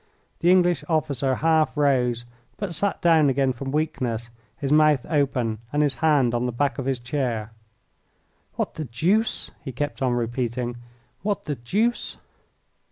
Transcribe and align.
The 0.39 0.49
English 0.49 0.83
officer 0.89 1.35
half 1.35 1.77
rose, 1.77 2.25
but 2.57 2.73
sat 2.73 3.03
down 3.03 3.29
again 3.29 3.53
from 3.53 3.71
weakness, 3.71 4.31
his 4.57 4.71
mouth 4.71 5.05
open 5.07 5.59
and 5.71 5.83
his 5.83 5.97
hand 6.01 6.33
on 6.33 6.47
the 6.47 6.51
back 6.51 6.79
of 6.79 6.87
his 6.87 6.97
chair. 6.99 7.51
"What 8.55 8.73
the 8.73 8.85
deuce!" 8.85 9.51
he 9.63 9.71
kept 9.71 10.01
on 10.01 10.13
repeating, 10.13 10.77
"what 11.21 11.45
the 11.45 11.53
deuce!" 11.53 12.17